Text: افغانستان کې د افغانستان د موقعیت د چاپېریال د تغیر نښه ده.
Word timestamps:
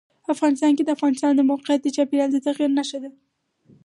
افغانستان 0.33 0.71
کې 0.77 0.83
د 0.85 0.89
افغانستان 0.97 1.31
د 1.35 1.41
موقعیت 1.51 1.81
د 1.83 1.87
چاپېریال 1.95 2.29
د 2.33 2.37
تغیر 2.47 2.69
نښه 2.77 2.97
ده. 3.03 3.09